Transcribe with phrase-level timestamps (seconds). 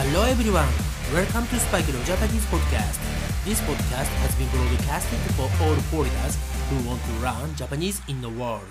[0.00, 0.70] Hello everyone,
[1.12, 3.00] welcome to Spike Leo Japanese podcast.
[3.44, 6.38] This podcast has been broadcasted for all foreigners
[6.70, 8.62] who want to learn Japanese in the world.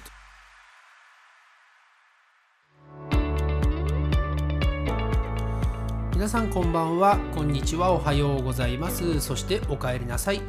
[6.14, 9.20] 皆さんこんばんは、こんにちは、おはようございます。
[9.20, 10.40] そしてお帰りなさい。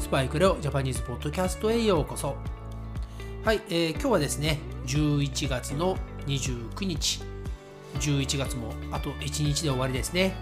[0.00, 2.34] スパイクレオジャパニーズポッドキャストへようこそ。
[3.44, 5.96] はい、えー今日はですね、11月の
[6.26, 7.22] 29日、
[7.98, 10.34] 11月もあと1日で終わりですね。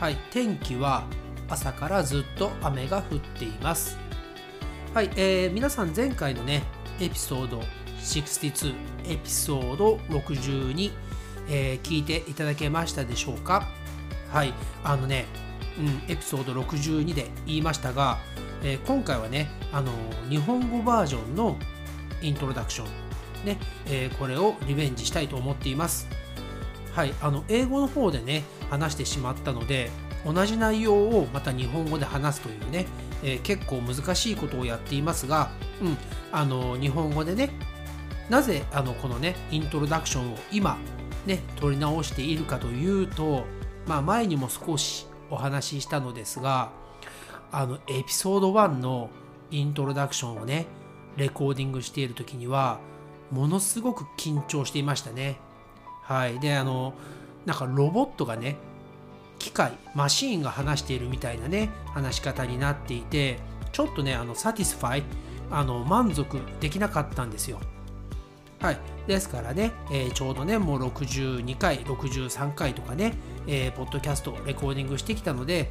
[0.00, 1.04] はい、天気は
[1.48, 3.96] 朝からずっと雨が降っています。
[4.94, 6.62] はい、えー皆さん前回のね、
[7.00, 7.62] エピソード
[8.00, 8.74] 62、
[9.06, 10.90] エピソード62、
[11.48, 13.68] えー聞いていただけましたでしょうか？
[14.32, 15.26] はい、あのね、
[15.78, 18.18] うん、エピソード62で言いましたが、
[18.62, 19.92] えー今回はね、あの
[20.28, 21.56] 日本語バージョンの
[22.22, 22.86] イントロダクション、
[23.46, 26.08] ねえーこれをリベンジしたいと思っています。
[26.96, 29.90] はい、あの英語の方でね話してしまったので
[30.24, 32.86] 同じ内容をまた日本語で話すというね、
[33.22, 35.50] えー結構難しいことをやっていますが、
[35.82, 35.98] うん、
[36.32, 37.50] あの日本語でね
[38.30, 40.78] なぜあのこのねイントロダクションを今
[41.26, 43.44] ね取り直しているかというと、
[43.86, 46.72] まあ、前にも少しお話ししたのですが
[47.52, 49.10] あのエピソード1の
[49.50, 50.66] イントロダクションをね
[51.18, 52.80] レコーディングしている時には
[53.30, 55.40] ものすごく緊張していましたね。
[56.06, 56.94] はい、であの
[57.46, 58.56] なんかロボットがね
[59.40, 63.40] 機械マシーンが話しているみたいなね話し方になっていて
[63.72, 65.02] ちょっとねあの satisfy
[65.50, 67.58] あの満足できなかったんですよ。
[68.60, 73.14] はい、ですからね、えーちょうどねもう62回63回とかね、
[73.46, 75.70] えーポッドキャストレコーディングしてきたので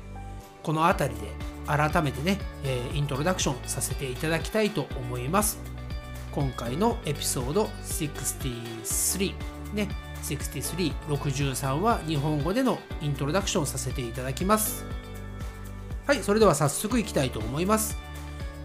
[0.64, 1.28] この辺りで
[1.66, 5.60] 改めてね、えーイントロダクションさせていただきたいと思います。
[6.32, 9.34] 今回のエピソード63
[9.74, 9.88] ね
[10.24, 14.86] 63、63は日本語でのイントロダクションさせていただきます。
[16.08, 17.98] はい、それでは早速いきたいと思います。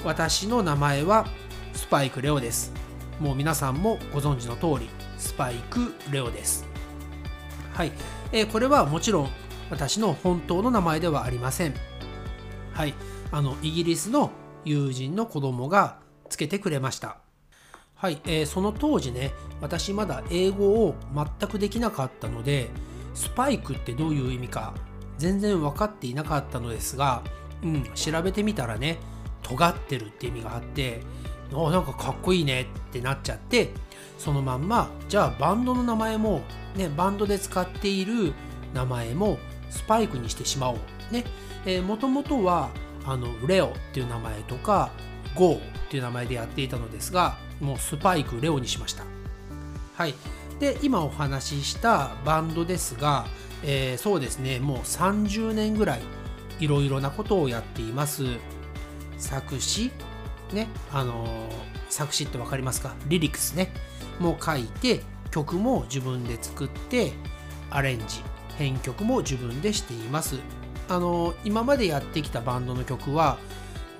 [0.04, 1.26] 私の名前は
[1.72, 2.72] スパイクレオです。
[3.18, 6.66] もう皆さんもご存知の通り、スパイクレオです。
[7.74, 7.92] はい、
[8.32, 9.30] えーこれはもちろん
[9.70, 11.74] 私の本当の名前ではありません。
[12.72, 12.94] はい、
[13.30, 14.30] あのイギリスの
[14.64, 15.98] 友人の子供が
[16.28, 17.18] つけてくれました。
[18.00, 19.30] はい、えーその当時ね、
[19.60, 22.70] 私まだ英語を全くできなかったので、
[23.12, 24.72] スパイクってどういう意味か
[25.18, 27.22] 全然分かっていなかったのですが、
[27.62, 28.96] うん、調べてみたらね、
[29.42, 31.02] 尖ってるって意味があって、
[31.52, 33.68] あなんかかっこいいねってなっちゃって、
[34.16, 36.40] そのまんま、じゃあバンドの名前も、
[36.76, 38.32] ね、バンドで使っている
[38.72, 39.36] 名前も
[39.68, 40.78] スパイクにしてしまおう。
[41.12, 41.24] ね、
[41.66, 42.70] えー、もともとは、
[43.04, 44.90] あの、レオっていう名前とか、
[45.34, 45.60] ゴーっ
[45.90, 49.04] ていう名前でやっていたのですが、もうスパイクレオにしました。
[49.94, 50.14] はい。
[50.58, 53.26] で、今お話ししたバンドですが、
[53.62, 56.00] えーそうですね、もう30年ぐらい
[56.58, 58.24] いろいろなことをやっています。
[59.18, 59.90] 作詞、
[60.52, 61.30] ね、あのー
[61.90, 62.94] 作詞ってわかりますか？
[63.08, 63.72] リリックスね、
[64.20, 67.12] もう書いて、曲も自分で作って、
[67.70, 68.22] アレンジ、
[68.56, 70.36] 編曲も自分でしています。
[70.88, 73.38] あのー今までやってきたバンドの曲は、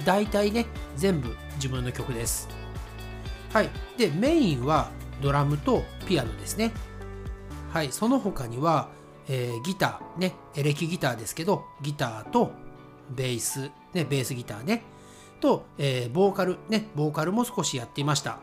[0.04, 0.66] 大体ね、
[0.96, 2.48] 全部自分の曲です。
[3.52, 3.70] はい。
[3.96, 4.90] で、メインは
[5.20, 6.72] ドラムとピアノですね。
[7.72, 7.92] はい。
[7.92, 8.88] その他には、
[9.28, 12.52] えーギター、ね、エレキギターですけど、ギターと
[13.10, 14.82] ベース、ね、ベースギターね、
[15.40, 18.38] と、えーボーカル、ね、ボーカルも少しやっていました。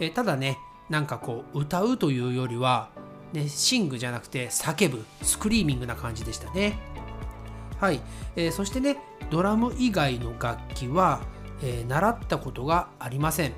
[0.00, 0.58] えーただね、
[0.88, 2.90] なんかこう、歌うというよりは、
[3.32, 6.78] ね、シングじゃなくて叫ぶ、スクリーミングな感じでしたね。
[7.80, 8.00] はい、
[8.36, 8.96] えーそしてね
[9.30, 11.20] ドラム以外の楽器は、
[11.62, 13.52] えー習ったことがありません。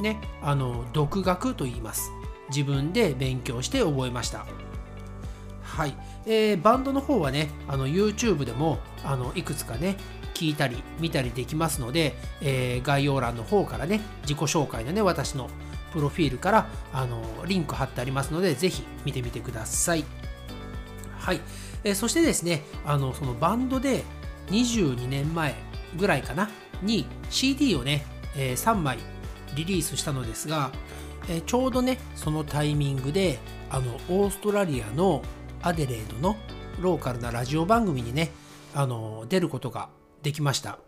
[0.00, 2.10] ねあの独学と言います。
[2.50, 4.46] 自分で勉強して覚えました。
[5.62, 5.94] はい、
[6.26, 9.96] えーバンドの方はねあの YouTube でもあのいくつかね
[10.34, 15.50] 聞いたり見たりできますので、えー概要欄の方からね自己紹介のね私の
[15.92, 20.04] プロフィールからあのリンク貼ってありますのでぜひ見てみてください。
[21.18, 21.40] はい、
[21.84, 24.04] えそしてですねあのそのバンドで
[24.48, 25.54] 22年前
[25.96, 26.50] ぐらいかな
[26.82, 28.04] に CD をね、
[28.36, 28.98] え3枚
[29.56, 30.70] リリースしたのですが、
[31.28, 33.38] えーちょうどねそのタイミングで
[33.70, 35.22] あのオーストラリアの
[35.62, 36.36] アデレードの
[36.80, 38.30] ローカルなラジオ番組にね
[38.74, 39.88] あの出ることが
[40.22, 40.78] できました。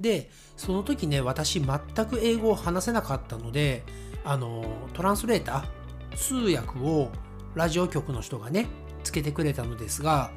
[0.00, 3.82] でその時ね私全く英語を話せなかったので
[4.24, 7.10] あのトランスレーター通訳を
[7.54, 8.66] ラジオ局の人がね
[9.02, 10.30] つけてくれたのですが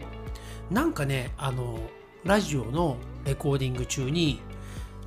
[0.69, 1.79] なんかねあの
[2.23, 4.41] ラジオのレコーディング中に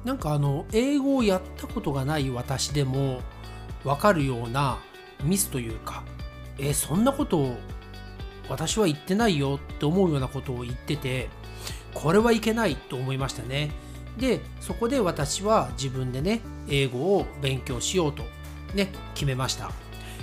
[0.04, 3.20] なんかあの英語をやったことがない私でも
[3.84, 4.78] 分かるような
[5.22, 6.02] ミスというか
[6.58, 7.56] えそんなことを
[8.48, 11.28] 私は言ってないよって思うようなことを言ってて
[11.94, 13.70] これはいけないと思いましたね。
[14.18, 18.22] でそこで私は自分でね英語を勉強しようと
[18.74, 19.72] ね決めました、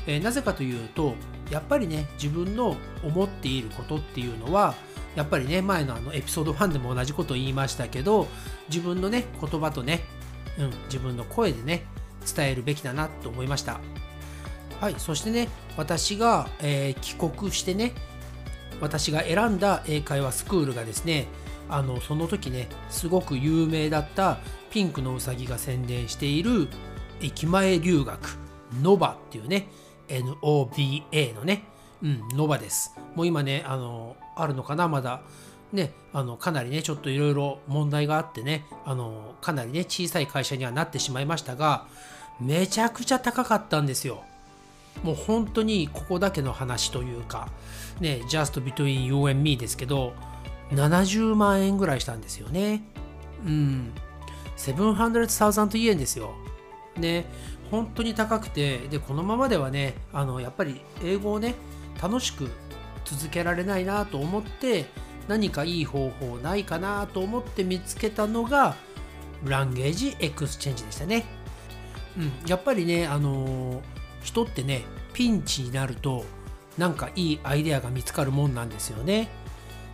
[0.07, 1.15] えー、なぜかというと
[1.51, 4.73] やっぱりね自分の思っていることっていうのは
[5.15, 8.27] やっぱりね前のあのエピソード1でも同じことを言いましたけど
[8.69, 10.05] 自分のね言葉とね、
[10.57, 11.85] うん、自分の声でね
[12.33, 13.79] 伝えるべきだなと思いました。
[14.79, 17.93] はいそしてね私が、えー、帰国してね
[18.79, 21.27] 私が選んだ英会話スクールがですね
[21.69, 24.39] あのその時ねすごく有名だった
[24.71, 26.67] ピンクのうさぎが宣伝している
[27.21, 28.39] 駅前留学
[28.81, 29.67] ノバっていうね
[30.11, 31.63] NOBA のね
[32.03, 32.95] うん、ノバです。
[33.15, 35.21] もう今ね、あの、あるのかな、まだ。
[35.71, 41.85] ね、あの、かなりね、ちょっといろいろ問題があってね、あの、かなりね、小さい会社にはなってしまいましたが、
[42.39, 44.23] めちゃくちゃ高かったんですよ。
[45.03, 47.49] もう本当にここだけの話というか、
[47.99, 50.13] ね、just between you and me ですけど、
[50.71, 52.83] 70万円ぐらいしたんですよね。
[53.45, 53.91] うん。
[54.57, 56.33] 700,000円ですよ。
[57.01, 57.25] ね、
[57.69, 61.55] 本当に高くて、で、このままではね、あの、やっぱり英語をね、
[62.01, 62.49] 楽しく
[63.05, 64.85] 続けられないなと思って
[65.27, 68.75] 何かいい方法ないかなと思って見つけたのが
[69.45, 71.25] language exchange でしたね。
[72.17, 73.81] うん、やっぱりね、あのー、
[74.23, 74.83] 人ってね
[75.13, 76.25] ピンチになると
[76.77, 79.29] なんかいいアイデアが見つかるもんなんですよね。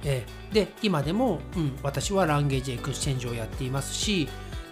[0.04, 4.28] えー、で今でも、うん、私は language exchange をやっていますし、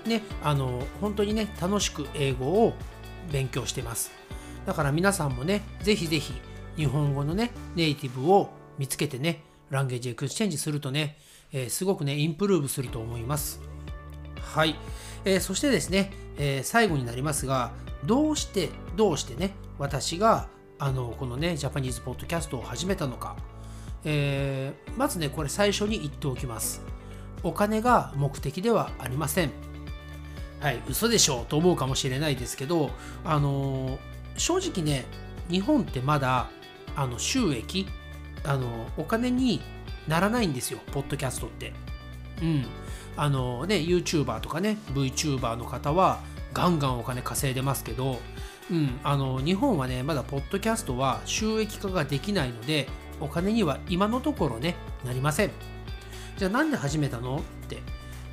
[0.08, 2.74] ね、あの、本当にね楽しく英語を
[3.32, 4.12] 勉強してます。
[4.66, 6.34] だから皆さんもねぜひぜひ
[6.76, 11.18] 日本語のね、ネイティブを見つけてね、 language exchange するとね、
[11.52, 13.62] えー、すごくね、 improve すると思います。
[14.42, 14.76] はい。
[15.24, 17.72] えー、そしてですね、えー、最後になりますが、
[18.06, 20.48] どうして、どうしてね、私が、
[20.78, 23.36] あの、このね、ジャパニーズポッドキャストを始めたのか。
[24.04, 26.82] え、まずね、これ最初に言っておきます。
[27.44, 29.52] お金が目的ではありません。
[30.66, 32.90] はい、嘘でしょと思うかもしれないですけど、
[33.24, 34.00] あの
[34.36, 35.06] 正直ね、
[35.48, 36.50] 日本ってまだ
[36.96, 37.88] あの収益
[38.44, 39.62] あのお金に
[40.08, 41.72] ならないんですよポッドキャストって。
[42.42, 42.66] うん。
[43.16, 46.22] あのね YouTuber とかね VTuber の方は
[46.52, 48.18] ガンガンお金稼いでますけど
[48.72, 49.00] うん。
[49.04, 52.88] あの日本はねまだポッドキャストは収益化ができないので
[53.20, 54.74] お金には今のところね
[55.06, 55.52] なりません。
[56.38, 57.84] じゃあなんで始めたのって、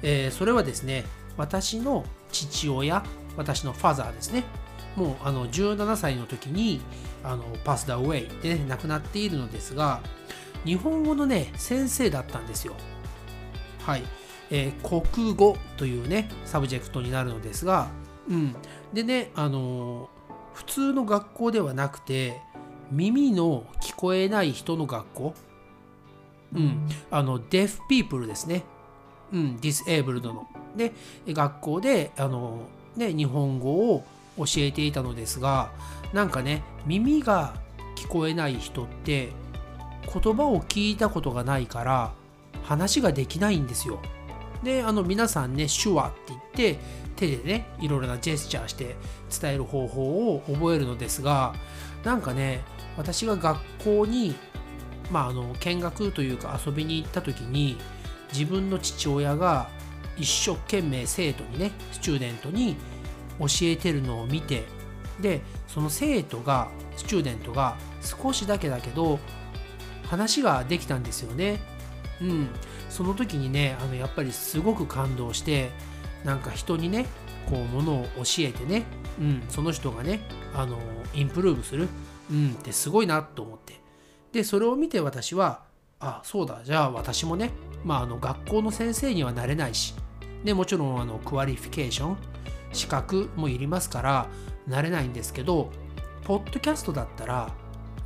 [0.01, 1.05] えー、それはですね
[1.37, 3.05] 私の父親
[3.37, 4.45] 私のファザーですね。
[4.97, 6.81] もうあの17歳の時に
[7.25, 10.03] あのパスダウェイで、ね、亡くなっているのですが
[10.65, 12.75] 日本語のね先生だったんですよ。
[13.81, 14.03] はい、
[14.51, 17.89] えー、国語というね subject になるのですが
[18.29, 18.55] うん。
[18.93, 20.11] でねあの
[20.55, 22.41] 普通の学校ではなくて
[22.91, 25.35] 耳の聞こえない人の学校。
[26.55, 26.87] うん。
[27.11, 28.65] あの deaf people ですね
[29.33, 30.47] うん disabled の
[30.77, 30.93] で
[31.29, 32.61] 学校であの
[32.97, 34.05] ね日本語を
[34.39, 35.71] 教えていたのですが
[36.13, 37.55] なんかね耳が
[37.97, 39.31] 聞こえない人って
[40.13, 42.13] 言葉を聞いたことがないから
[42.63, 44.01] 話ができないんですよ。
[44.63, 46.41] であの皆さんね手話って言っ
[46.77, 46.79] て
[47.17, 48.97] 手でねいろいろなジェスチャーして
[49.41, 51.55] 伝える方法を覚えるのですが
[52.05, 52.63] なんかね
[52.97, 54.37] 私が学校に
[55.11, 57.77] まああの見学というか遊びに行った時に
[58.33, 59.69] 自分の父親が
[60.17, 62.77] 一生懸命生徒にねスチューデントに
[63.39, 64.65] 教えてるのを見て
[65.21, 69.19] でその生徒がスチューデントが少しだけだけど
[70.07, 71.59] 話ができたんですよね。
[72.21, 72.49] うん、
[72.91, 75.71] その時にねあのやっぱりすごく感動して
[76.25, 77.07] なんか人にね
[77.49, 78.85] こうものを教えてね、
[79.19, 80.21] うん、その人がね
[80.55, 80.79] あの
[81.15, 81.89] インプルーブする、
[82.31, 83.81] うん、ってすごいなと思って。
[84.33, 85.65] でそれを見て私は
[86.03, 87.51] あそうだじゃあ私もね、
[87.85, 89.95] まあ、あの学校の先生にはなれないし
[90.45, 92.17] でもちろんあの qualification
[92.73, 94.29] 資格もいりますから
[94.67, 95.71] なれないんですけど
[96.25, 97.55] ポッドキャストだったら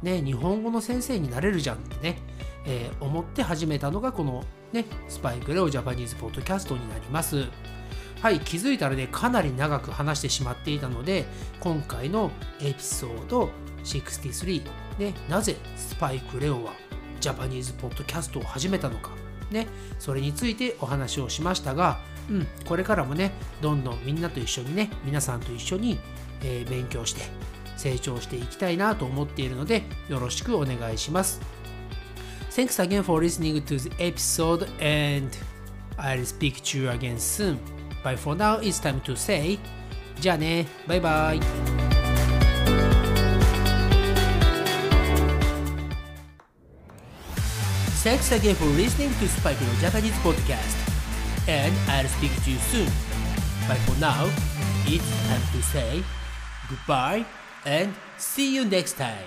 [0.03, 2.19] ね日本語の先生になれるじゃんってね、
[2.67, 7.45] えー、思って始めたのがこのねスパイクレオ Japanese Podcast になります。
[8.21, 11.27] はい気づいたらねかなり長く話してしまっていたので
[11.61, 13.51] 今回のエピソード
[13.85, 14.63] 63
[14.99, 16.73] ねなぜスパイクレオは
[17.21, 19.11] Japanese Podcast を始めたのか
[19.51, 19.67] ね
[19.99, 25.99] それについてお話をしましたがうん、これからもね、どんどんみんなと一緒にね、皆さんと一緒に、
[26.43, 27.23] えー、勉強して
[27.77, 31.41] 成長していきたいなと思っているので、よろしくお願いします。
[32.51, 35.31] Thanks again for listening to the episode and
[35.99, 37.59] I'll speak to you again soon.
[38.03, 39.59] But for now, it's time to say
[40.21, 41.86] じゃあね、バイバイ。
[48.07, 50.79] Thanks again for listening to Spike no Japanese podcast.
[51.51, 52.87] And I'll speak to you soon.
[53.67, 54.31] But for now,
[54.87, 56.05] it's time to say
[56.71, 57.27] goodbye
[57.65, 59.27] and see you next time.